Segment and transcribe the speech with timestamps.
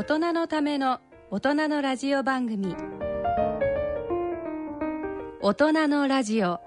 [0.00, 0.98] 大人のための
[1.30, 2.74] 大人のラジオ番組。
[5.42, 6.58] 大人のラジオ。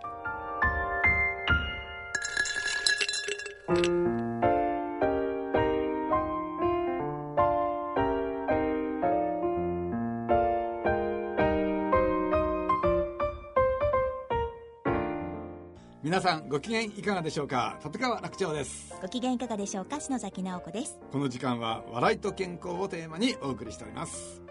[16.04, 17.80] 皆さんご機嫌いかがでしょうか？
[17.84, 18.93] 立川楽長です。
[19.04, 20.00] ご機嫌いかがでしょうか？
[20.00, 20.98] 篠崎直子です。
[21.12, 24.42] この時間は笑いと健康をテーマにお送りしております。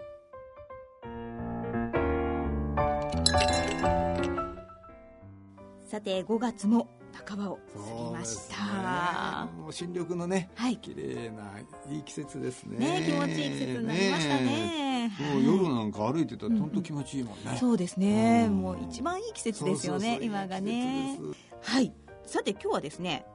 [5.87, 6.87] さて5月も
[7.25, 10.77] 半ばを過ぎました、ね、もう新緑のね、はい。
[10.77, 11.59] 綺麗な
[11.89, 12.77] いい季節ですね。
[12.77, 15.11] ね気持ちいい季節になりましたね。
[15.33, 18.61] もう夜なんか歩いてたら本当気持ちいいもんね、そうですね、うん。
[18.61, 21.17] もう一番いい季節ですよね今がね。
[21.63, 21.91] はい。
[22.27, 23.25] さて今日はですね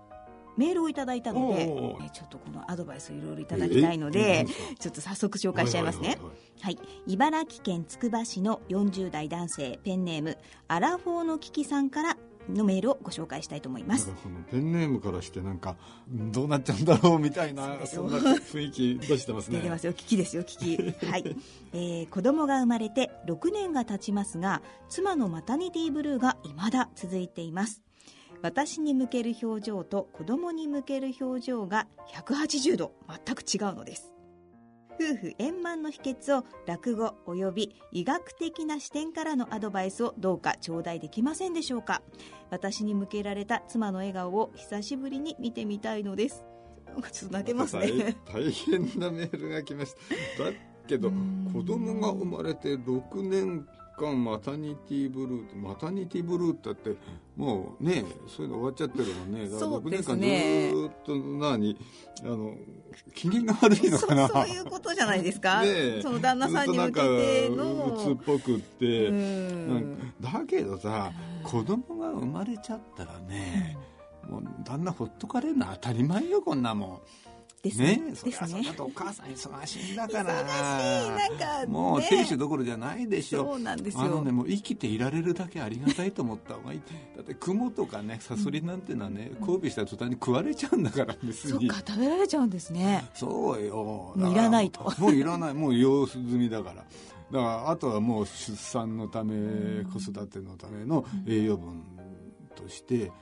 [0.58, 4.46] メールをいただいたのでえちょっとこのアドバイスをいろいろいただきたいので
[4.78, 6.18] ちょっと早速紹介しちゃいますね。
[6.60, 12.16] はい茨城県つくば市の40代男性ペンネームアラフォーのキキさんから
[12.52, 14.10] のメールをご紹介したいと思います。
[14.50, 15.76] ペンネームからしてなんか
[16.08, 19.58] どうなっちゃうんだろうみたいなそんな雰囲気出してますね。
[19.58, 19.92] 出てますよ。
[19.92, 20.58] 聞きですよ聞
[21.02, 21.36] き はい、
[21.72, 27.82] えー子供が生まれて6年が経ちますが妻のマタニティブルーが未だ続いています
[28.42, 34.12] 私に向ける表情と子供に向ける表情が180度全く違うのです。
[35.00, 42.02] 夫婦円満の秘訣を落語および医学的な視点からのアドバイスをどうか頂戴できませんでしょうか。
[42.50, 46.44] 私に向けられた妻の笑顔を久しぶりに見てみたいのです。
[47.12, 48.16] ちょっと泣けますね。
[48.26, 49.94] 大大変なメールが来まし
[50.36, 50.44] た。
[50.44, 50.50] だ
[50.88, 51.50] けどうん。
[51.52, 56.96] 子供が生まれて6年間マタニティブルーマタニティブルーってって
[57.36, 59.48] もうねそういうの終わっちゃってるもんね。
[59.48, 61.76] だから6そうです年間ずっと何
[62.22, 62.54] あの
[63.14, 64.28] 機嫌が悪いのそうかな。
[64.28, 65.62] そういうことじゃないですか、
[66.02, 67.96] その旦那さんに向けての。
[67.96, 69.10] か鬱っぽくって、
[70.20, 71.12] だけどさ
[71.44, 73.76] 子供が生まれちゃったらね、
[74.28, 77.00] もう旦那ほっとかれるのは当たり前よこんなもん
[77.62, 77.96] ですね。
[77.96, 78.14] ね。
[78.14, 80.44] そりゃですねそとお母さん忙しいんだから。
[80.44, 83.44] 忙しいなんかもうね亭主どころじゃないでしょ。
[83.44, 84.04] そうなんですよ。
[84.04, 86.80] あのねもう生きていられるだけありがたいと思った方がいい。
[87.16, 91.50] だって雲とかねサソリなんてのはね交尾した途端に食われちゃうんだから別に。
[91.50, 93.04] そっか食べられちゃうんですね。
[93.14, 94.12] そうよ。
[94.14, 94.92] もういらないと。
[94.98, 95.54] もういらない。
[95.54, 96.76] もう様子済みだから。
[96.76, 96.84] だか
[97.30, 101.82] らあとはもう出産のため子育てのための栄養分
[102.54, 103.12] として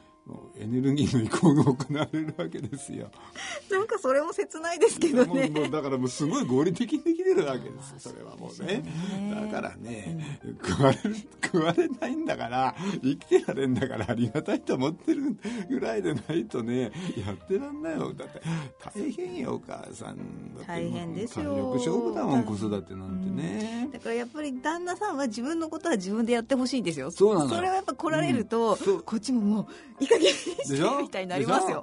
[0.59, 3.11] エネルギーの移行が行われるわけですよ。
[3.71, 5.49] なんかそれも切ないですけどね。
[5.49, 8.83] もうだからもうすごい合理的にできてるわけですそれはもうね。
[9.19, 9.51] ね。
[9.51, 15.37] だからね、食われる食われないんだから生きてられんだからありがたいと思ってる
[15.69, 18.13] ぐらいでないとねやってらんないよ。
[18.15, 18.41] だって
[18.83, 20.67] 大変よお母さんだって。
[20.67, 21.45] 大変ですよ。
[21.45, 27.11] 体力勝負だもん子育てなんてね、だからやっぱり旦那さんは自分のことは自分でやってほしいんですよ。
[27.11, 27.67] そうなのよ。
[27.67, 28.77] れはやっぱ来られると、うん。
[28.79, 29.03] そう。
[29.03, 29.61] こっちもも
[30.01, 31.82] う加減にしでしてょみたいになりますよ。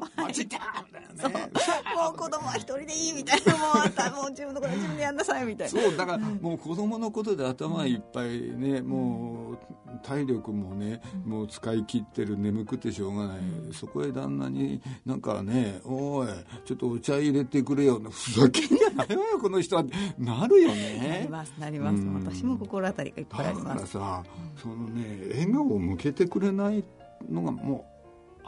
[1.95, 3.53] もう子供は一人でいいみたいな。
[3.57, 5.81] もうあんたもう自分のことは自分でやんなさいみたいな。
[5.81, 9.57] そうだからもう子供のことで頭いっぱいねもう
[10.03, 13.37] 体力もねもう使い切ってる眠くてしょうがない。
[13.73, 16.27] そこへ旦那になんかね「おい
[16.65, 19.83] ちょっとお茶入れてくれよ」ふざけんじゃないわよこの人は。
[20.17, 21.95] なるよなりねますなります。
[21.97, 22.13] うん。
[22.15, 23.97] 私も心当たりがいっぱいあだかります。
[23.97, 24.23] らさ
[24.61, 26.83] そのね笑顔を向けてくれない
[27.29, 27.92] のがもう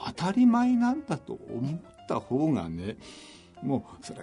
[0.04, 2.98] 当たり前なんだと思った方がね
[3.64, 4.20] もうそれ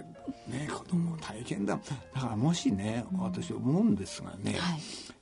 [0.47, 1.79] ね子供大変だ。
[2.13, 4.79] だからもしね私思うんですがね、はい。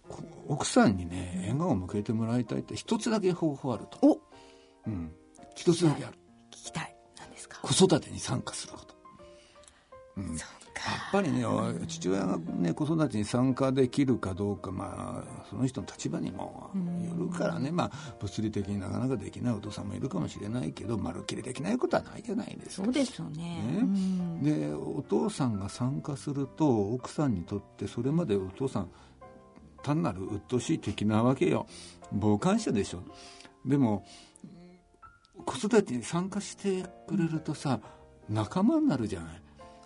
[0.09, 4.19] こ奥さんにね笑顔を向けてもらいたいって一つだけ方法あると、お。
[4.87, 5.11] うん、
[5.55, 6.17] 一つだけある。
[6.51, 6.95] 聞きたい。
[7.19, 7.59] 何ですか？
[7.61, 8.95] 子育てに参加すること、
[10.17, 10.53] うん、そっか
[11.11, 11.43] ぱりね
[11.87, 16.71] 父親がね子育てに参加できるかどうかまあその人の立場にも
[17.03, 17.71] よるからね。
[17.71, 22.85] まあ物理的になかなかできないお父さんもいるかもしれないけどまるっきりできないことはないじゃないですか。
[22.85, 23.43] そうですよね。
[23.43, 23.79] ね。
[23.79, 24.43] うん。
[24.43, 28.89] でお父さんが参加すると奥さんにとってそれまでお父さん
[29.83, 31.67] 単なる鬱陶しい敵なわけよ。
[32.11, 33.03] 傍観者でしょ。
[33.65, 34.05] でも
[35.45, 37.79] 子育てに参加してくれるとさ
[38.29, 39.41] 仲間になるじゃない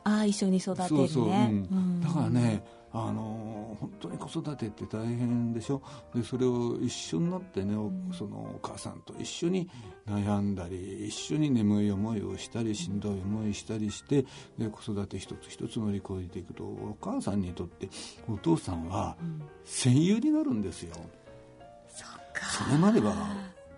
[0.05, 0.87] ああ一緒に育てるね。
[0.87, 1.31] そうそう、うん。
[1.31, 2.01] うん。
[2.01, 2.63] だからね
[2.93, 5.81] あの本当に子育てって大変でしょ？
[6.13, 9.69] でそれを一緒になってね、おそのお母さんと一緒に
[10.07, 14.25] 悩んだり一緒に眠い思いをしたりしんどい思いしたりして
[14.57, 17.89] で子育て一つ一つ乗り越えていくとお母さんにとって
[18.29, 19.17] お父さんは
[19.65, 20.95] 戦友になるんですよ。
[21.91, 23.13] それまでは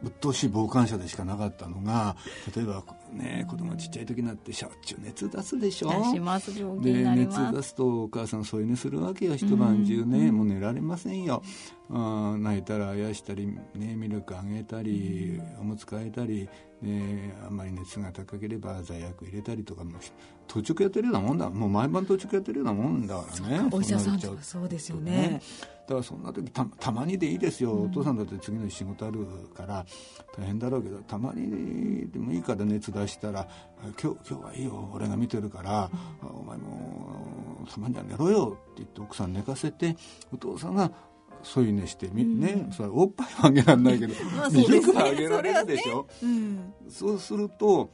[0.04, 2.16] 鬱陶しい傍観者でしかなかったのが
[2.56, 5.90] 例えばね子供ちっちゃい時になってしょっちゅう熱出すでしょ？
[5.90, 9.36] 出しますで熱出すとお母さん添い寝するわけよ。
[9.36, 11.42] 一晩中ね、もう寝られませんよ、
[11.90, 16.48] あー泣いたらあやしたり、ね、ミルクあげたり、おむつ替えたり、
[16.82, 20.12] ね、あんまり熱が高ければ罪悪入れたりとかもし
[20.48, 21.50] 当直やってるようなもんだ。
[21.50, 23.70] もう毎晩当直やってるようなもんだからね。
[23.72, 25.42] お医者さんとかそうですよね
[25.88, 29.26] だからそんな時たたまにでいいですよ、お父さんだって次の日仕事ある
[29.56, 29.86] から
[30.38, 33.48] 大変だろうけどたまにでもいいから熱出したら
[33.98, 34.92] 「今日今日はいいよ。
[34.94, 35.90] 俺が見てるから、
[36.22, 39.96] お前もたまには寝ろよ」って言って奥さん寝かせて
[40.34, 40.92] お父さんが
[41.42, 42.68] 添い寝してみ、ね？
[42.72, 44.14] それおっぱいはあげられないけど、
[44.52, 46.06] ミルクはあげられるでしょ？
[46.22, 46.74] うん。
[46.90, 47.90] そうすると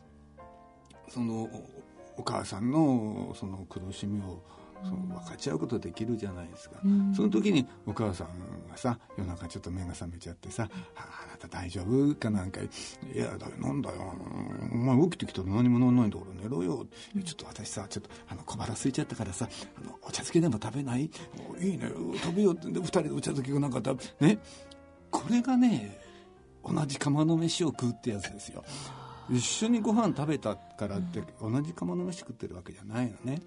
[1.10, 1.70] そのお
[2.18, 4.42] お母さんのその苦しみを
[4.84, 6.78] その分かち合うことできるじゃないですか、
[7.16, 8.28] その時にお母さん
[8.70, 12.68] がさ夜中ちょっと目が覚めちゃってさ「ああなた大丈夫?」かなんか「い
[13.18, 14.14] やだよなんだよ。
[14.72, 16.86] お前起きてきたら何もなんないんだから寝ろよ」
[17.24, 19.48] ちょっと私さちょっとあの小腹空いちゃったからさ
[19.82, 21.10] あのお茶漬けでも食べない？
[21.50, 21.92] おいいね。
[22.22, 24.40] 食べようってで二人でお茶漬けをなんか食べね。
[25.10, 26.00] これがね
[26.66, 28.64] 同じ釜の飯を食うってやつですよ。
[29.30, 33.42] 一緒にご飯食べたからって同じ釜の飯食ってるわけじゃないのね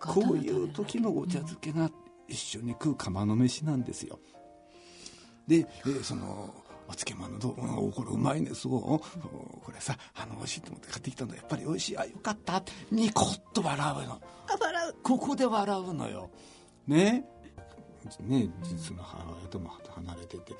[0.00, 1.90] こういう時のお茶漬けが
[2.28, 4.18] 一緒に食う釜の飯なんですよ。
[5.46, 6.54] でえーその
[6.86, 8.80] お漬物どうおこれうまいねすごい。
[8.82, 11.98] おこれさあの美味しいと思って買ってきたんだやっぱり美味しい。
[11.98, 12.62] あよかった。
[12.90, 14.20] ニコッと笑うの。
[14.60, 14.94] 笑う。
[15.02, 16.30] ここで笑うのよ。
[16.86, 17.24] ね？
[18.20, 20.52] ね実の母親とも離れてて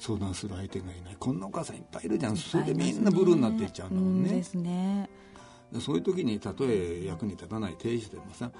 [0.00, 1.16] 相談する相手がいない。
[1.16, 2.36] こんなお母さんいっぱいいるじゃん。
[2.36, 5.08] それでみんなブルーになっていっちゃうんだもんねですね。
[5.08, 5.27] で
[5.80, 8.50] そういう時にたとえ役に立たない亭主でもさ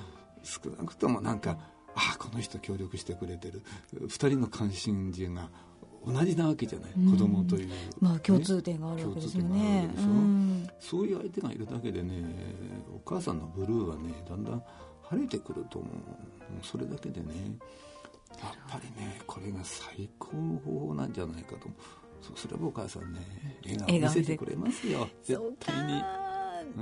[0.42, 1.58] 少なくともなんか
[1.94, 3.62] ああこの人協力してくれてる。
[3.92, 5.50] 二人の関心事が
[6.06, 7.70] 同じなわけじゃない、子供という、
[8.00, 9.90] まあ共通点があるわけですよね。
[9.96, 10.68] うん。
[10.78, 12.22] そういう相手がいるだけでね
[12.94, 14.62] お母さんのブルーはねだんだん
[15.02, 15.92] 晴れてくると思う。
[16.62, 17.26] それだけでね
[18.40, 21.68] やっぱりねこれが最高の方法なんじゃないかと
[22.22, 23.20] そうすればお母さんね
[23.64, 25.08] 笑顔見せてくれますよ。
[25.24, 26.27] 絶対に。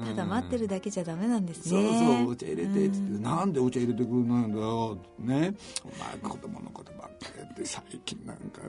[0.07, 5.55] ただ待ってるだけじゃダメなんですそうねそうお茶入れてっつって、なんでお茶入れてくれないんだよね。
[5.85, 8.63] お前子供のことばっかりやって最近なんか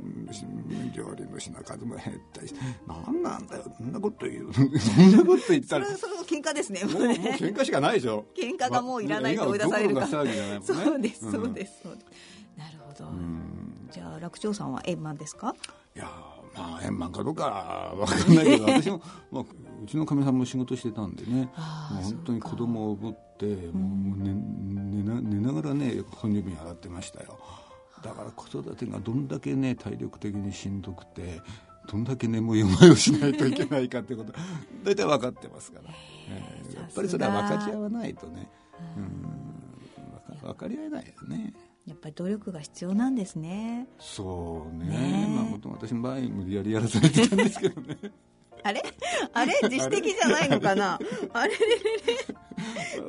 [0.96, 8.26] 料理の品数も減ったりしてなんなんだよそんなこと言うそんなこと言ったらそれも喧嘩ですねもうもう喧嘩しかないでしょ。
[8.38, 10.66] 喧嘩がもういらないと追い出されるかまあ笑顔どころの騒ぎじゃないもんね。
[10.68, 11.32] そうですん。
[11.32, 12.06] そうですそうです。
[12.58, 13.12] なるほど。
[13.92, 15.56] じゃあ楽長さんは円満ですか？
[15.96, 19.02] いやーまあ円満かどうかわかんないけど 私も、
[19.32, 19.44] まあ、
[19.84, 21.50] うちのかみさんも仕事してたんでね
[21.92, 27.38] もう本当に子供をぶってもう寝寝な寝ながらね哺乳瓶洗ってましたよ。
[28.04, 31.42] だから子育てがどんだけね体力的にしんどくて
[31.88, 34.34] どんだけ眠い思いをしないといけないかってこと
[34.84, 35.90] 大体分かってますから、
[36.30, 38.50] えーやっぱりそれは分かち合わないとね。
[38.98, 39.48] うん。
[40.42, 41.54] 分かり合えないよね
[41.88, 43.88] やっぱり努力が必要なんですね。
[43.98, 44.86] そうね。
[44.90, 45.36] ねえ。
[45.36, 47.98] まあもともと私の場合無理やりやらされてたんですけどね。
[48.64, 48.82] あれ？
[48.82, 48.97] あ
[49.64, 49.70] れ？
[49.70, 51.00] 自主的じゃないのかな？
[51.34, 52.48] あれれれれ。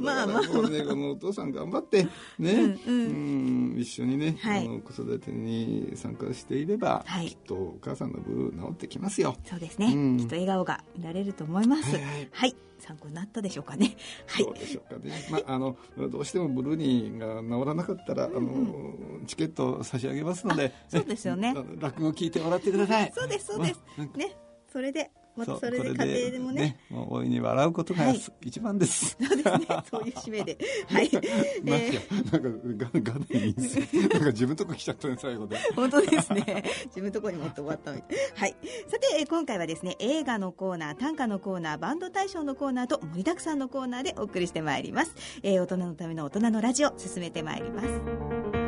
[0.01, 2.07] まあまあだからもうねこのお父さん頑張って
[2.39, 2.77] ね。
[2.87, 4.67] うん一緒にね、はい。
[4.67, 7.29] あの子育てに参加していれば、はい。
[7.29, 9.37] きっとお母さんのブルー治ってきますよ。
[9.45, 10.17] そうですね、うん。
[10.19, 11.95] きっと笑顔が見られると思います。
[11.95, 12.29] はいはい。
[12.31, 12.57] はい。
[12.79, 13.97] 参考になったでしょうかね。
[14.27, 14.45] はい。
[14.45, 15.77] そうでしょうかね、まあ、あの
[16.11, 20.73] どうしてもブルーニーが治らなかったら、あのチケット差し上げますので。
[20.89, 21.51] そうですよね。
[21.55, 23.13] あの落語聞いてもらってください。
[23.15, 23.83] そうですそうです。
[24.17, 24.37] ね。
[24.73, 26.77] それでまたうそれで家庭でもね。
[26.91, 28.21] もう大いに笑うことがはい。
[28.43, 29.67] 一番です、 そうですね。
[29.91, 30.59] そういう締めで。
[30.89, 31.23] はい、 なん
[31.67, 34.03] えか、なんか、が、がでいいんですよ。
[34.03, 35.57] なんか自分とこ来ちゃったね、最後で。
[35.57, 36.65] ー本当ですね。
[36.87, 38.19] 自分のところに持って終わったみたい。
[38.35, 38.57] はい。
[38.89, 48.68] さてえー今回はですね映画のコーナー短歌のコーナーバンド大賞のコーナーと盛りだくさんのコーナーでお送りしてまいります、えー大人のための大人のラジオ進めてまいります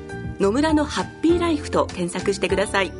[0.41, 2.91] 野村のハッピーライフ」と検索してください。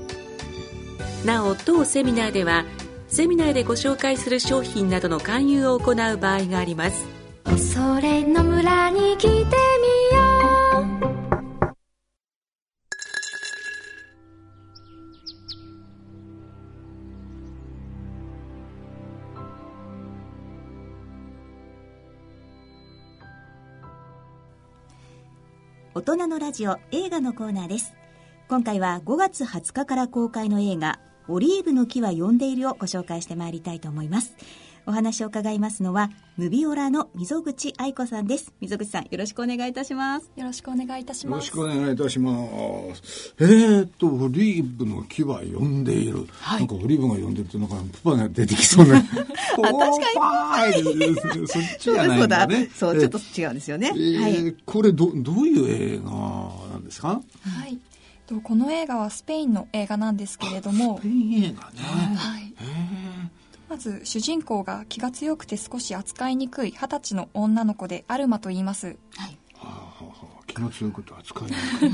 [1.25, 2.65] なお当セミナーでは
[3.07, 7.05] セミナーでご紹介する商品などの勧誘を行う場合があります。
[7.73, 9.70] それ野村に来て
[26.01, 27.93] 大人のラジオ映画のコーナーです。
[28.49, 34.35] 今回は5月20日から公開の映画オリーブの木は呼んでいるをご紹介してまいりたいと思います。
[34.85, 38.53] お話を伺いますのはムビオラの溝口愛子さんです。
[38.61, 40.31] 溝口さんよろしくお願いいたします。
[40.35, 41.47] よろしくお願いいたします。
[41.55, 42.31] よろしくお願いいたしま
[42.95, 43.35] す。
[43.39, 49.01] えー、っとオリーブの木は呼んでいる、はい、なんかオリーブが呼んでるとなんかプパが出てきそうな。
[49.03, 51.47] 確かに。
[51.47, 52.69] そっちじゃないんだね。
[52.73, 56.11] そうちょっと違うんですよね、えー、はい、これどどういう映画
[56.71, 57.09] なんですか？
[57.09, 57.21] は
[57.67, 57.77] い。
[58.43, 60.99] この映画はスペインの映画なんですけれども。
[60.99, 62.15] スペイン映画ね。
[62.15, 62.53] はい
[63.71, 69.37] まず主人公が気が強くて少し扱いにくい二十歳の女の子でアルマと言います、はい。
[69.55, 70.11] はあは
[70.41, 71.89] あ、気が強いこと扱いにくい。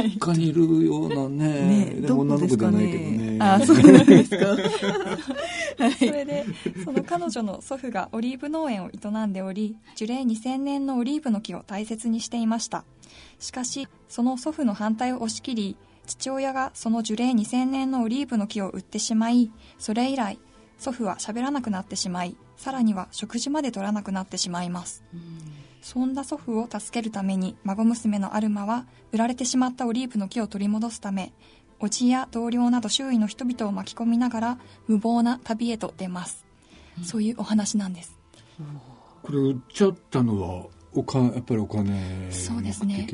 [0.02, 3.38] い、他にいるようなねねでも女の子じゃないけどね。
[3.40, 4.46] あ そうなんですか、
[5.78, 6.44] はい、それで
[6.84, 12.82] その彼女の祖父がオリーブ農園を営んでおり樹齢2000年のオリーブの木を大切にしていました。
[13.38, 20.40] しかしその祖父の反対を押し切り父親がその樹齢2000年のオリーブの木を売ってしまいそれ以来
[20.82, 25.04] 祖父は喋らなくなってしまいさらには食事まで取らなくなってしまいます、
[25.80, 31.32] そんな祖父を助けるために孫娘のアルマは売られてしまったオリーブの木を取り戻すため
[31.78, 34.58] 叔父や同僚など周囲の人々を巻き込みながら
[34.88, 36.44] 無謀な旅へと出ます、
[36.98, 38.18] うん、そういうお話なんです。
[39.22, 43.06] これ売っちゃったのはおかやっぱりお金そうですね。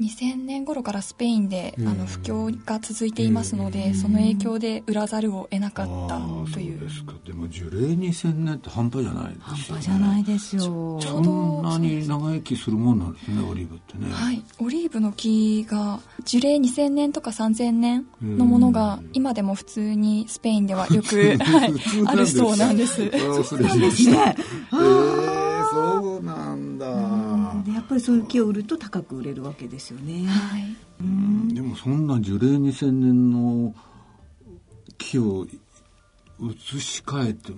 [0.00, 6.20] 2000年頃からスペインで、あの不況が続いていますので、その影響で売らざるを得なかった
[6.52, 6.78] という。
[6.78, 7.12] そうですか。
[7.24, 11.00] でも樹齢2000年って半端じゃないですよ、ね、半端じゃないですよ。
[11.00, 14.12] そんなに長生きするもんなんですねオリーブってね。
[14.12, 14.42] はい。
[14.60, 21.74] オリーブの木が樹齢2000年とか3000年のものが今でも普通にスペインではよく、 はい、
[22.06, 22.94] あるそうなんです。
[23.44, 24.36] それですね。
[24.72, 27.23] えー、そうなんだ、で
[27.74, 31.54] やっぱりそういう木を売ると高く売れるわけですよね、はい、うん。
[31.54, 33.74] でもそんな樹齢2000年の
[34.96, 35.46] 木を
[36.40, 37.52] 移し替えて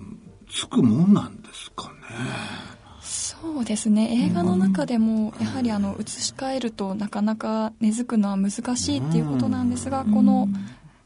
[0.49, 1.93] つくもんなんですかね。
[3.01, 4.25] そうですね。
[4.25, 10.47] 映画の中でもやはりあの移し替えるとなかなか根付くのは難しいっていうことなんですがこの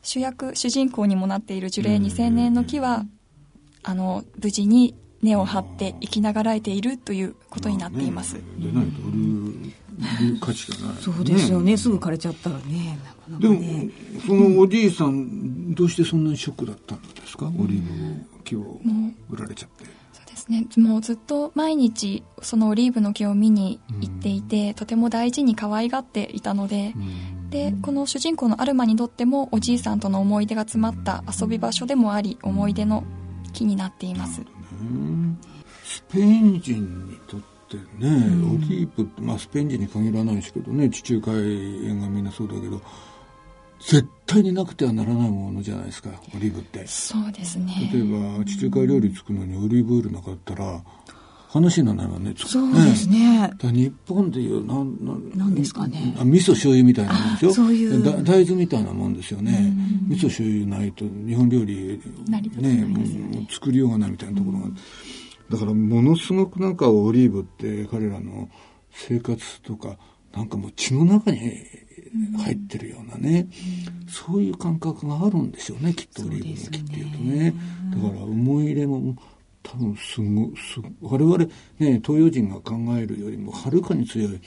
[0.02, 3.06] 主役主人公にもなっている樹齢2000年の木は
[3.84, 8.36] あの無事に根を張って生きながらえているということになっています。
[8.58, 9.12] でないと売
[10.32, 13.92] る価値がない、そうですよね、すぐ枯れちゃったらねなかなか、ね、でも
[14.26, 18.82] そのおじいさんどうしてそんなにショックだったんですか、オリーブ木を
[19.30, 19.86] 売られちゃって。
[20.14, 20.66] そうですね。
[20.78, 33.04] もうずっと毎日そのオリーブの木を見に行っていて、うん、とても大事に可愛がっていたので、うん、でこの主人公のアルマにとってもおじいさんとの思い出が詰まった遊び場所でもあり思い出の
[33.54, 34.42] 木になっています、
[35.84, 41.36] スペイン人にとってね、うん、オリーブって、まあ、スペイン人に限らないですけどね地中海
[41.86, 42.82] 沿岸みんなそうだけど
[43.82, 46.86] 絶対になくてはならないものじゃないですかオリーブって。
[46.86, 47.90] そうですね。
[47.92, 50.82] 例えば地中海料理作るのにオリーブオイルなかったら
[51.52, 53.52] 話にならないわねそうですね。
[53.62, 54.98] 日本でいうなん
[55.36, 56.16] なんですかね。
[56.18, 58.02] あ味噌醤油みたいなもんですよそういう。
[58.02, 59.74] だ大豆みたいなもんですよね。
[60.08, 62.42] 味噌醤油ないと日本料理ね。
[62.58, 64.76] ね作りようがないみたいなところが、うん、
[65.50, 68.48] だからものすごくなんかオリーブって彼らの
[68.90, 69.98] 生活とか
[70.34, 71.38] なんかもう血の中に
[72.46, 73.50] 入ってるようなね、
[74.04, 77.54] うん、そういう感覚があるんでしょうねきっとオリーブの木っていうとね。
[77.90, 79.18] だから思い入れも
[79.64, 81.38] 多分すごす我々
[81.80, 84.42] ね東洋人が考えるよりもはるかに強い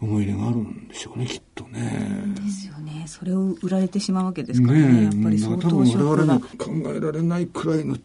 [0.00, 2.34] 思い入れがあるんでしょうねきっとね。
[2.34, 3.04] ですよね。
[3.06, 7.96] それを売られてしまうわけですからねねやっぱり相当ショックが考えられないくらいの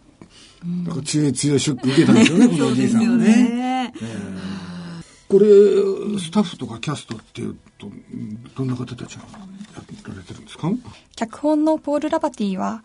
[0.85, 3.93] なんか強い強いショック受けたんですよね、このおじいさんはね。
[5.27, 5.47] これ
[6.19, 7.87] スタッフとかキャストっていうと
[8.55, 9.39] どんな方たちがや
[10.07, 10.69] られてるんですか？
[11.15, 12.83] 脚本のポール・ラバティは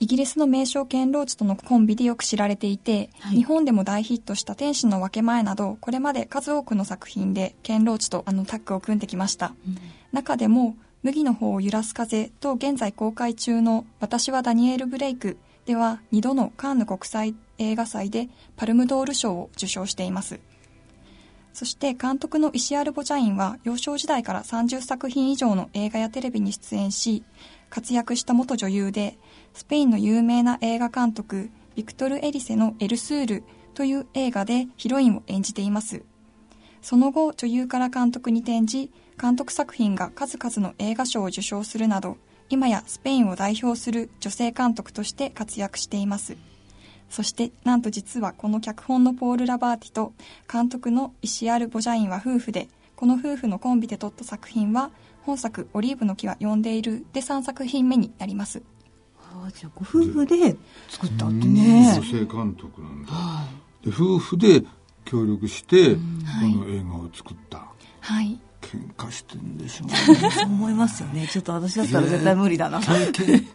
[0.00, 9.52] イギリスの名将ケンローチとのコンビでよく知られていて、はい、日本でも大ヒットした天使の分け前など、これまで数多くの作品でケンローチとあのタッグを組んできました。
[9.68, 9.76] うん、
[10.12, 20.40] 中でも、麦の方を揺らす風と現在公開中の私はダニエル・ブレイクでは2度のカンヌ国際映画祭でパルムドール賞を受賞しています。
[21.52, 27.22] そして監督の石アルボジャインは幼少時代から30作品以上の映画やテレビに出演し、
[27.70, 29.18] 活躍した元女優で、
[29.54, 36.02] スペインの有名な映画監督、ビクトル・エリセのエルスールという映画でヒロインを演じています。
[36.82, 38.90] その後、女優から監督に転じ、
[39.20, 42.16] 監督作品が数々の映画賞を受賞するなど、
[42.48, 46.36] 今やスペインを代表する女性監督として活躍しています。
[47.10, 50.14] そしてなんと実はこの脚本のポール・ラバーティと
[50.50, 54.92] 監督の石アル・ボジャインは夫婦でこの夫婦のコンビで撮った作品は
[55.22, 58.62] 本作「オリーブの木は呼んでいる」で3作品目になります
[59.54, 60.56] じゃあご夫婦で
[60.88, 61.94] 作ったってね。
[61.96, 63.04] 女性監督なん。
[63.04, 63.46] だ、は
[63.84, 64.64] い、で夫婦で
[65.04, 66.00] 協力してこ
[66.42, 67.66] の映画を作った、
[68.00, 68.38] はい。
[68.60, 71.26] 喧嘩してんでしょう、ね、そう思いますよね。
[71.26, 72.78] ちょっと私だったら絶対無理だな。
[72.80, 73.10] 喧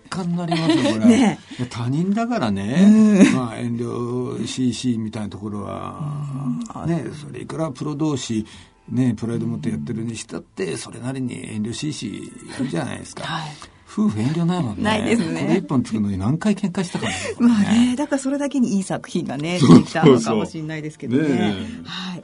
[0.10, 1.39] 嘩になりますよこれ、ね、
[1.70, 8.46] 他人だからね、まあ、遠慮しいしみたいなところは、ねそれいくらプロ同士
[8.89, 13.51] ねプライド持ってやってるにしたってそれなりに遠慮しいしやるじゃないですか、はい
[13.96, 14.84] 夫婦遠慮ないもんね。
[14.84, 15.42] ないですね。
[15.42, 17.14] これ一本作るのに何回喧嘩したかね。
[17.40, 21.30] まあね、だからそれだけにいい作品がね、できたのかもしれないですけどね。
[21.30, 22.24] ねはい。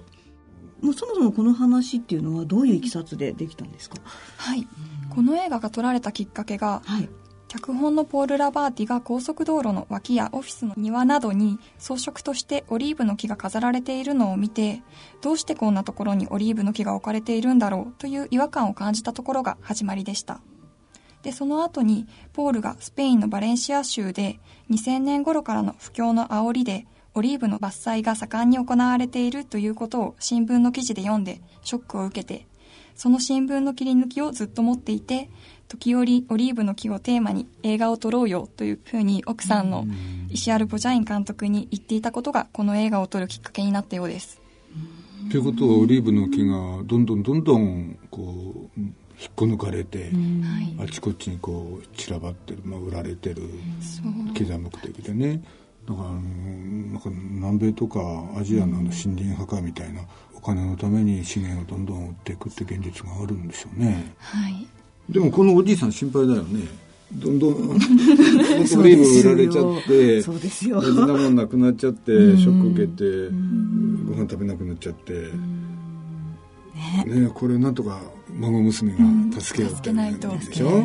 [0.82, 3.98] もうそもそもこの話っていうのはどういういきさつでできたんですか？
[4.38, 4.68] はい、
[5.12, 7.10] この映画が撮られたきっかけが、はい、
[7.48, 14.82] 脚本のポール・ラバーティが高速道路の脇やオフィスの庭などに装飾としてオリーブの木が飾られているのを見て
[15.22, 20.42] どうしてこんなところにオリーブの木が置かれているんだろうという違和感を感じたところが始まりでした
[21.24, 32.48] でその後にポールがスペインのバレンシア州で2000年頃からの不況の煽りでオリーブの伐採が盛んに行われているということを新聞の記事で読んでショックを受けて、
[32.96, 35.30] その新聞の切り抜きをずっと持っていて、
[35.68, 39.86] 時折オリーブの木をテーマに映画を撮ろうよというふうに奥さんの
[40.30, 44.42] 石アル・ボジャイン監督に言っていたことがこの映画を撮るきっかけになったようです。
[45.30, 48.82] ということはオリーブの木がどんどんどんどんこう
[49.22, 50.10] 引っこ抜かれて、
[50.80, 53.44] あちこちにこう散らばってる、まあ、売られてる
[54.34, 55.44] 経済目的でね。
[55.88, 58.00] だからなんか南米とか
[58.36, 60.02] アジアの森林破壊みたいな
[60.36, 64.68] お金のために資源をどんどん売っていくって現実があるんでしょうね、はい、
[65.10, 66.68] でもこのおじいさん心配だよね。
[67.14, 70.82] どんどんオリーブ売られちゃってそうですよ。
[70.82, 73.04] なもんなくなっちゃってショック受けて
[74.08, 75.14] ご飯食べなくなっちゃって。
[77.06, 78.02] ねこれなんとか
[78.40, 80.22] 孫娘が助けようってないで
[80.54, 80.84] しょ？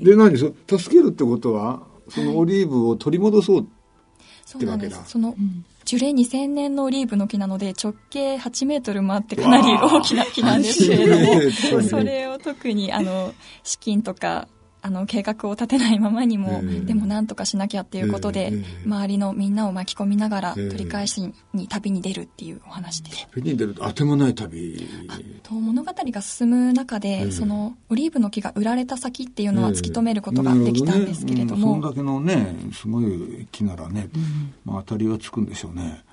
[0.00, 0.38] で何？
[0.38, 3.66] そ助けるってことはそのオリーブを取り戻そう
[4.44, 4.98] そうなんです。
[5.06, 5.34] その、
[5.84, 14.48] 樹齢2000年のオリーブの木なので直径8メートルもあってかなり大きな木なんですけれどもそれを特にあの資金とか
[14.80, 23.10] あの計画を立てないままにも、えー、でもなんとかしなきゃっていうことで、えー、周りのみんなを巻き込みながら、取り返しに旅に出るっていうお話で。
[23.10, 23.26] す。
[23.32, 24.88] 旅に出るとあてもない旅。
[25.42, 36.04] と物語が進む中で、そのオリーブの木が売られた先っていうのは突き止めることができたんですけれども、ねうん、そんだけのねすごい木ならね、うん、まあ、当たりはつくんでしょうね。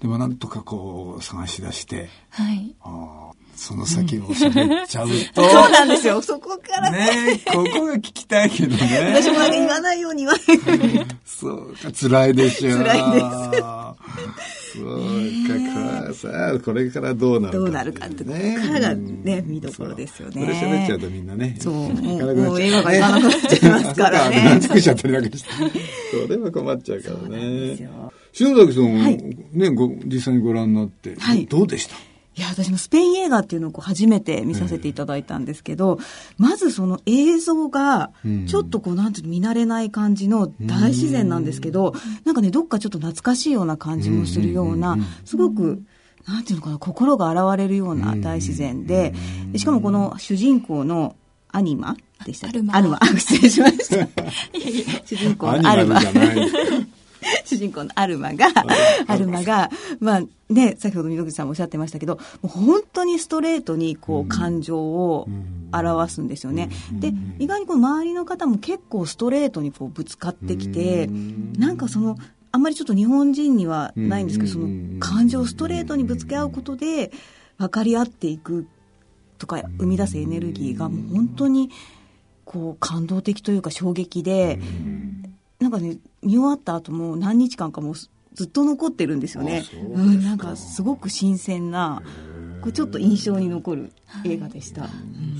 [0.00, 5.44] でもなんとかこう探し出して、はい、あその先を喋っちゃうと。
[5.48, 6.20] そうなんですよ。
[6.22, 7.40] そこからね。
[7.46, 9.12] ここが聞きたいけどね。
[9.14, 11.06] 私も言わないように言わない。
[11.24, 12.76] そうか、辛いでしょ。
[12.78, 14.02] 辛いです。
[14.72, 20.40] そうか、さあ、これからどうなるか、どうなるかって、ね、こからがね、見どころですよね。
[20.40, 21.56] これ喋っちゃうとみんなね。
[21.60, 21.74] そう。
[21.74, 24.42] もう映画がいかなくなっちゃいますからね。
[24.44, 25.50] 何作っちゃったりなんかして。
[26.24, 27.88] それは困っちゃうからね。
[28.32, 31.16] 篠崎さん、ね、ご、実際にご覧になって、
[31.48, 31.94] どうでした
[32.34, 35.98] いや、私もスペイン映画っていうのをこう初めて見させていただいたんですけど、
[36.38, 38.10] まずその映像が、
[38.46, 45.82] ちょっとこう、なんていうの、見慣れない感じの大自然なんですけど、なんかね、どっかちょっと懐かしいような感じもするような、すごく、
[46.26, 49.12] なんていうのかな、心が洗われるような大自然で、
[49.56, 51.16] しかもこの主人公の
[51.50, 52.76] アニマでしたアルマ。
[52.76, 52.98] アルマ。
[53.18, 54.08] 失礼しました。
[55.04, 56.00] 主人公のアルマ。
[57.44, 58.46] 主人公のアルマが、
[59.06, 65.28] アルマが、まあね、先ほど溝口さんもおっしゃってましたけど、もう本当にストレートにこう感情を
[65.72, 66.70] 表すんですよね。
[66.92, 71.08] で、意外にこう周りの方も結構ストレートにこうぶつかってきて、
[71.58, 72.18] なんかその、
[72.50, 74.68] あんまりちょっと日本人にはないんですけど、その
[75.00, 77.12] 感情をストレートにぶつけ合うことで
[77.56, 78.66] 分かり合っていく
[79.38, 81.70] とか生み出すエネルギーがもう本当に
[82.44, 84.60] こう感動的というか衝撃で、
[85.62, 89.62] なんかね、見終わった後も何日間かもずっと残ってるんですよね。
[89.94, 92.02] うん、なんかすごく新鮮な
[92.62, 93.92] こうちょっと印象に残る
[94.24, 94.88] 映画でした、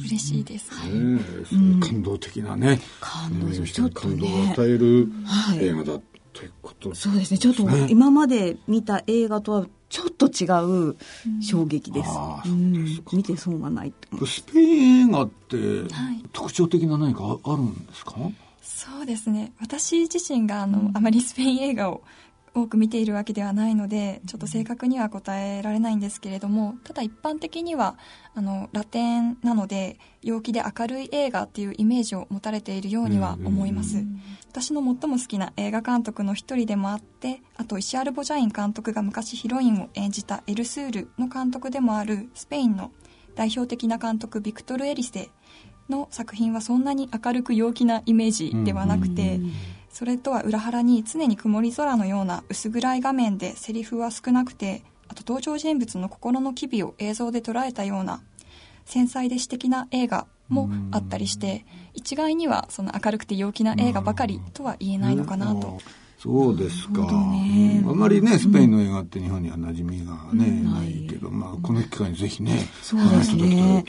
[0.05, 4.53] 嬉しいです、ねえそういう感動的なね、感動をね。
[4.53, 5.65] 与えるはい。
[5.65, 6.01] 映画だ
[6.33, 7.39] ということそうですね。
[7.39, 10.47] ちょっと今まで見た映画とはちょっと違
[10.91, 10.97] う
[11.43, 13.03] 衝撃です、ああうん。
[13.13, 13.93] 見て損はない
[14.27, 16.23] スペイン映画ってはい。
[16.33, 18.15] 特徴的な何かああるんですか、
[18.63, 19.53] そうですね。
[19.61, 22.03] 私自身があの、あまりスペイン映画を
[22.55, 27.97] 多く見ているわけではないのでちょっと正確には答えられないんですけれどもただ一般的には
[28.35, 34.05] あのラテンなので陽気で明るい映画っていうイメージを持たれているようには思います、
[34.51, 42.93] 私の最も好きな映画監督の一人でもあってあとイシアル・ボジャイン監督が昔ヒロインを演じたエルスールの監督でもあるスペインの
[43.35, 45.31] 代表的な監督ビクトル・エリセ
[45.89, 49.41] の作品はそんなに明るく陽気なイメージではなくて、
[49.91, 58.23] それとは裏腹に常に曇り空のような薄暗い画面でセリフは少なくてあと登場人物の心の機微を映像で捉えたような
[58.87, 65.79] 繊細で詩的な映画もあったりして一概にはその明るくて陽気な映画ばかりとは言えないのかなと。
[66.23, 67.83] そうですか、ね。
[67.85, 67.91] うん。
[67.91, 73.85] あまりねスペインの映画って日本には馴染みがね、ないけど、まあ、この機会にぜひねそうですね。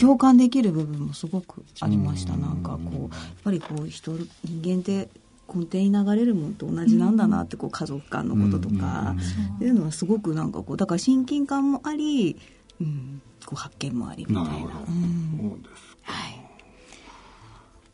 [0.00, 2.36] 共感できる部分もすごくありました。
[2.36, 3.10] なんかこうやっ
[3.42, 4.12] ぱりこう人
[4.44, 5.08] 人間って
[5.52, 9.16] 根底に流れるものと同じなんだなってこう家族間のこととか
[9.56, 12.38] っていうのはすごくなんかこうだから親近感もあり、
[12.80, 14.50] うん、こう発見もありみたいな。
[14.50, 15.50] なるほど、うん。
[15.50, 16.40] そうですはい。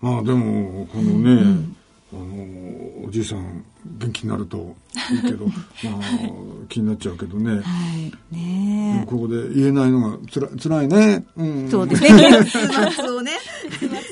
[0.03, 1.74] まあでもこのね、
[2.14, 3.64] あのおじいさん
[3.98, 4.74] 元気になると
[5.12, 6.00] いいけど まあ
[6.68, 7.57] 気になっちゃうけどね。
[7.57, 7.59] は
[7.96, 8.11] い。
[8.33, 12.09] でねもここで言えないのがつら辛いね、うん、えそうですね。
[12.11, 12.50] 月
[12.94, 13.33] 末をね。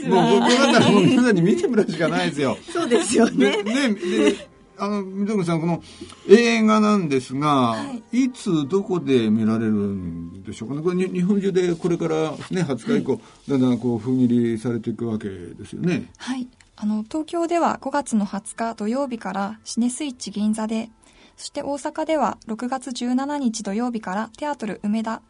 [0.09, 2.59] もう僕だったらもう皆さんに見てもらうしかないですよ。
[2.73, 5.83] そうですよで、ねね、で、あの、溝口さん、この
[6.29, 8.31] 映画なんですが、、はい。
[8.31, 10.83] つ、どこで見られるんでしょうかね？
[10.83, 16.11] これ、に日本中でこれからね、20日以降、だんだんこう、封切りされていくわけですよね。
[16.17, 16.49] はい。
[16.77, 20.91] あの、東京では5月の20日土曜日からシネスイッチ銀座で、
[21.37, 25.23] そして大阪では6月17日土曜日からテアトル梅田、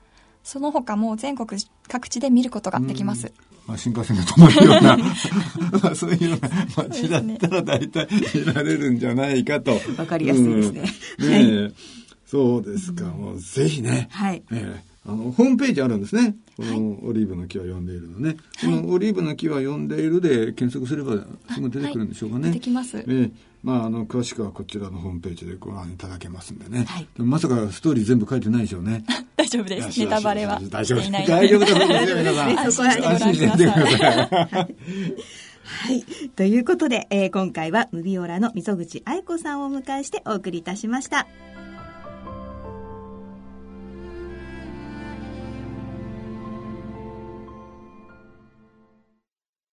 [0.43, 3.33] その他も全国各地で見ることができます。
[3.67, 4.97] まあ、新幹線が止まるような、
[5.83, 9.73] まあ、そういうような街だったら大体見られるんじゃないかと。
[9.97, 10.83] わかりやすいですね
[11.19, 13.05] うんねえそうですか。
[13.05, 14.09] もうぜひね。
[14.11, 16.37] はいええあの、ホームページあるんですね。
[16.57, 18.37] このオリーブの木は読んでいるのね。
[18.61, 22.43] このオリーブの木は読んでいるで検索すればすぐ出てくるんでしょうかね。
[22.45, 23.31] はい出てきますええ
[23.65, 26.85] まあ、あの、詳しくはこちらのホームページでご覧いただけますんでね。
[26.89, 29.05] はいまさかストーリー全部書いてないでしょうね。
[29.37, 29.99] 大丈夫です。
[29.99, 32.59] ネタバレは大丈夫していない大丈夫だと思いますよ、皆さん。
[32.59, 34.49] 安心してご覧くだ。
[34.49, 34.75] さい。
[35.65, 36.05] はい。
[36.37, 41.27] ということで、えー今回はムビオラの溝口愛子さんをお迎えしてお送りいたしました。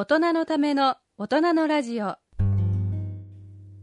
[0.00, 2.16] 大人のための大人のラジオ。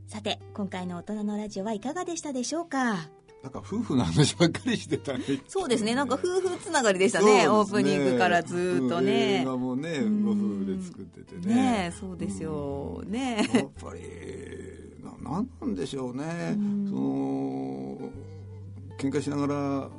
[0.08, 3.08] さて、今回の大人のラジオはいかがでしたでしょうか？
[3.44, 5.24] なんか夫婦の話ばっかりしてたね。
[5.48, 7.48] そうですね、なんか夫婦つながりでしたね、ね。
[7.48, 9.46] オープニングからずーっとうん映ね。
[9.46, 10.24] 画もね、うん。
[10.26, 11.54] ご夫婦で作っててね。
[11.54, 13.04] ねえ、そうですよ。
[13.06, 14.02] ねやっぱり
[15.04, 16.56] ななんなんでしょうね、
[16.90, 17.98] その
[18.98, 19.90] 喧嘩しながら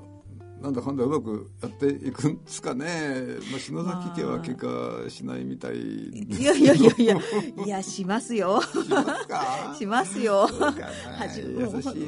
[0.60, 7.16] なんだかんだうまくやっていくんですかね、まあ、篠崎家は喧嘩しないみたいですいやいやいやいや、
[7.64, 8.60] いや、しますよ。
[8.62, 9.74] しますか？
[9.78, 10.48] しますよ。
[11.30, 11.98] 優し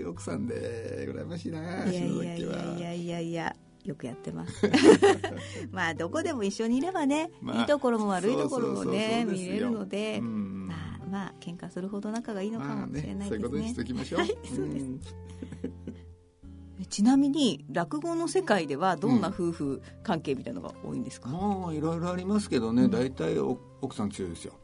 [0.00, 3.56] い奥さんで羨ましいないやい篠やいやいやいやいや。
[3.84, 4.70] よくやってます。
[5.72, 13.84] まあ、どこでも一緒にいればね、まあいいところも悪いところもね、見れるので、うんまあ、まあ、喧嘩するほど仲がいいのかまあもしれねないですねそういうことにしてお。
[13.84, 15.00] きましょう、はいそうですん
[16.88, 24.54] ちなみに落語の世界ではどんな夫婦関係みたいなのが多いんですか、まあいろいろありますけどね、大体お奥さん強いですよ。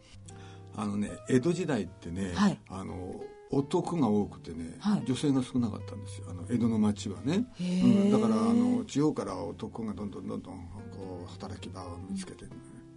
[0.76, 2.58] あのね江戸時代ってね、はい。
[2.68, 3.14] あの
[3.50, 5.04] 男が多くてね、はい。
[5.06, 6.26] 女性が少なかったんですよ。
[6.30, 10.54] あの江戸の町はね、うんだからあの地方から男がどんどんどんどん
[10.90, 12.46] こう働き場を見つけて、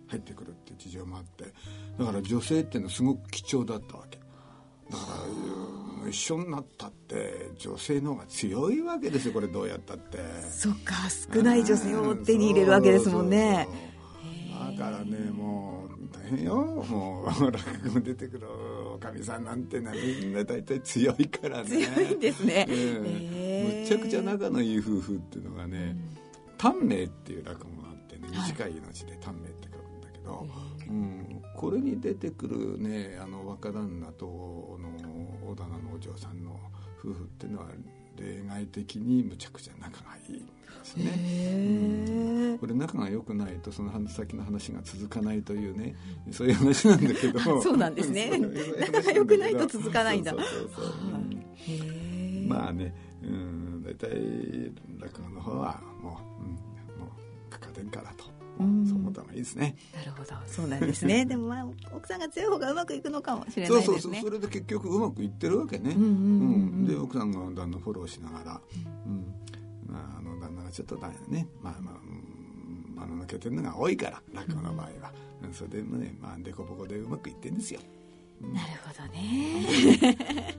[0.08, 1.54] 入ってくるっていう事情もあって
[2.00, 4.20] だから女性っていうのはすごく貴重だったわけ
[4.90, 10.20] だからうん一緒になったって女性の方が強いわけですよこれどうやったって。
[10.50, 10.96] そっか
[11.34, 13.68] 少ない女性を手に入れるわけですもんね。
[14.78, 16.56] だからねもう大変よ。
[16.88, 18.48] もう落語出てくる
[18.96, 21.70] おかみさんなんてのはみんな大体強いからね。
[21.70, 22.66] 強いんですね。
[22.70, 25.96] むちゃくちゃ仲のいい夫婦っていうのがね
[26.58, 30.48] 「短命」っていう落語があってね短い命で短命って書くんだけど、
[30.88, 36.52] うん、これに出てくるねあの若旦那との大棚のお嬢さんの
[37.00, 37.66] 夫婦っていうのは
[38.16, 40.52] 例外的にむちゃくちゃ仲がいいんで
[40.84, 41.12] すね。
[42.52, 42.58] うん。
[42.60, 45.96] これ仲が良くないとその先の話が続かないというね
[46.32, 47.40] そういう話なんだけど。
[47.62, 48.32] そうなんですね。
[48.80, 50.36] 仲が良くないと続かないんだ。
[52.48, 52.94] まあね
[53.24, 57.12] うん大体落語の方はもう、うん、も
[57.48, 59.76] うかかてんからと、うんそう思った方がいいですね。
[59.96, 60.34] なるほど。
[60.48, 61.26] そうなんですね。
[61.28, 64.00] でもまあ奥さんが強い方がうまくいくのかもしれなそういですね。
[64.02, 68.62] そうそうそれで結局うまくいってるわけね、うんうんで奥さんが旦那フォローしながら、
[69.06, 69.26] うん。
[69.86, 71.48] まあ、あの旦那がちょっとだよね。
[71.62, 72.38] まあまあうん。
[72.98, 77.80] 間の抜けてるのが多いから落語の場合は、うんそれでねまあ凸凹でうまくいってんですよ
[78.42, 80.58] なるほどね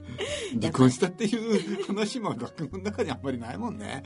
[0.61, 4.03] 離婚したっていう話も落語の中にあんまりないもんね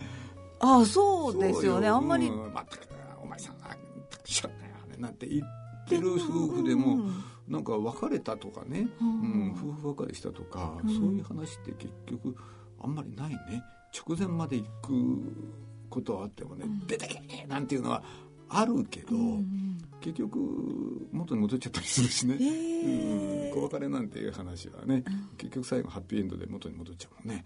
[0.60, 2.88] ああそうですよねあんまりうまったく
[4.34, 7.00] しょだよねなんて言ってる夫婦でも、
[7.48, 12.36] なんか別れたとかね、うん夫婦別れしたとか、そういう話って結局
[12.80, 13.64] あんまりないね。
[13.94, 15.50] 直前まで行く
[15.90, 18.04] ことはあってもね、出てけなんていうのは
[18.50, 19.10] あるけど、
[20.02, 25.04] 結局元に戻っちゃったりするしね、うん、お別れなんていう話はね、
[25.38, 27.46] 結局最後ハッピーエンドで元に戻っちゃうもんね、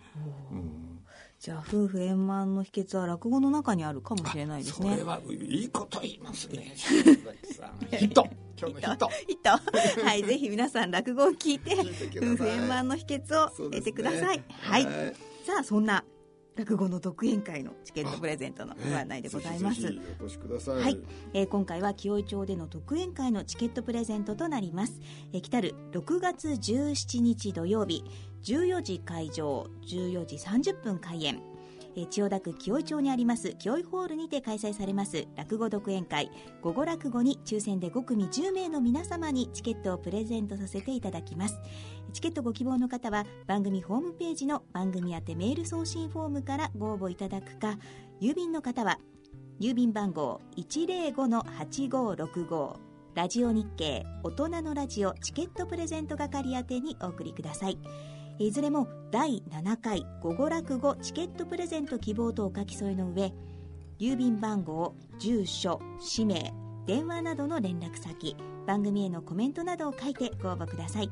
[0.51, 0.99] うん
[1.39, 4.91] じゃあ夫婦円満の秘訣は落語の中にあるかもしれないですね。
[4.91, 6.73] それはいいこと言いますね。
[7.97, 8.27] ヒット。
[8.59, 9.07] 今日のヒット。
[9.27, 10.03] ヒット。
[10.03, 11.75] はいぜひ皆さん落語を聞いて
[12.17, 14.83] 夫婦円満の秘訣を得てください、はい。
[15.45, 16.03] さあそんな
[16.57, 20.99] 落語の独演会のチケットプレゼントのご案内でございます、ぜひぜひお越しください、はい、
[21.33, 24.99] えー今回は清井町での独演会のチケットプレゼントとなります、
[25.33, 28.03] えー来たる6月17日土曜日
[28.43, 31.41] 14時会場14時30分開演。
[32.05, 36.29] 千代田区清井町にあります清井ホールにて開催されます落語独演会。
[36.61, 41.59] 午後落語に抽選で5組10名の皆様にチケットをプレゼントさせていただきます。
[42.13, 47.79] チケットご希望の方は番組ホームページの番組宛てメール送信フォームからご応募いただくか
[48.21, 48.99] 郵便の方は
[49.59, 52.75] 郵便番号105-8565
[53.15, 57.79] ラジオ日経大人のラジオチケットプレゼント係宛てにお送りください。
[58.39, 63.33] いずれも第7回午後落語チケットプレゼント希望とお書き添えの上
[63.99, 66.53] 郵便番号住所氏名
[66.85, 71.09] 電話などの連絡先番組へのコメントなどを書いてご応募ください。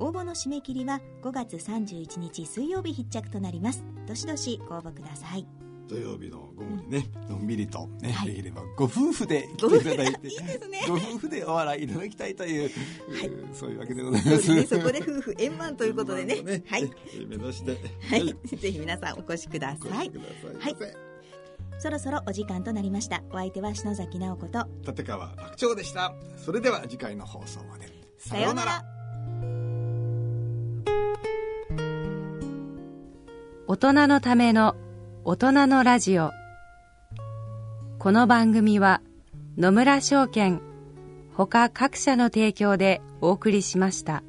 [0.00, 3.84] 応募の締め切りは5月31日水曜日必着となります。
[4.06, 5.46] どしどしご応募ください。
[5.88, 8.28] 土曜日の午後にねのんびりとね、はい。
[8.28, 10.84] できればご夫婦で来ていただいて いいですね。
[10.86, 12.70] ご夫婦でお笑いいただきたいという、
[13.10, 13.28] はい。
[13.28, 14.66] うんそういうわけでございまですすね。
[14.66, 16.36] そこで夫婦円満ということでね。
[16.36, 16.90] 円満をはい。
[17.14, 17.76] え目指して。
[18.08, 20.08] はい、 ぜひ皆さんお越しください。
[20.08, 20.74] お越しください。
[20.74, 21.08] はい。
[21.80, 23.22] そろそろお時間となりました。
[23.30, 24.66] お相手は篠崎直子と。
[24.86, 26.12] 立川楽長でした。
[26.36, 27.88] それでは次回の放送まで。
[28.18, 28.84] さようなら。
[33.68, 34.74] 大人のための
[35.24, 36.30] 大人のラジオ
[37.98, 39.02] この番組は
[39.56, 40.60] 野村証券
[41.34, 44.22] ほか各社の提供でお送りしました。